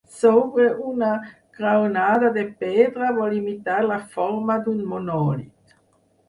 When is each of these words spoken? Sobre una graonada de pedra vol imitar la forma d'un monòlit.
Sobre 0.09 0.73
una 0.91 1.09
graonada 1.57 2.31
de 2.37 2.45
pedra 2.63 3.11
vol 3.19 3.37
imitar 3.41 3.77
la 3.93 3.99
forma 4.15 4.57
d'un 4.65 4.83
monòlit. 4.95 5.77